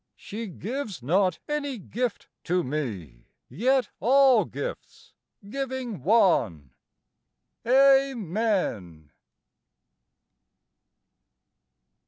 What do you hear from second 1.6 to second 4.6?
gift to me Yet all